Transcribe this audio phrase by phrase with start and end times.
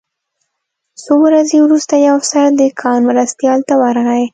[1.03, 4.25] څو ورځې وروسته یو افسر د کان مرستیال ته ورغی